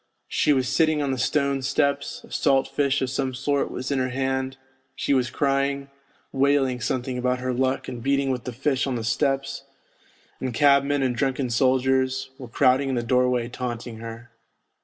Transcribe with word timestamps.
She 0.29 0.51
was 0.51 0.67
sitting 0.67 0.99
on 1.03 1.11
the 1.11 1.19
stone 1.19 1.61
steps, 1.61 2.23
a 2.23 2.31
salt 2.31 2.67
fish 2.67 3.03
of 3.03 3.09
some 3.11 3.35
sort 3.35 3.69
was 3.69 3.91
in 3.91 3.99
her 3.99 4.09
hand; 4.09 4.57
she 4.95 5.13
was 5.13 5.29
crying, 5.29 5.91
wailing 6.31 6.81
something 6.81 7.19
about 7.19 7.37
her 7.37 7.53
luck 7.53 7.87
and 7.87 8.01
beating 8.01 8.31
with 8.31 8.45
the 8.45 8.51
fish 8.51 8.87
on 8.87 8.95
the 8.95 9.03
steps, 9.03 9.63
and 10.39 10.55
cabmen 10.55 11.03
and 11.03 11.15
drunken 11.15 11.51
soldiers 11.51 12.31
were 12.39 12.47
crowding 12.47 12.89
in 12.89 12.95
the 12.95 13.03
doorway 13.03 13.47
taunting 13.47 13.97
her. 13.99 14.31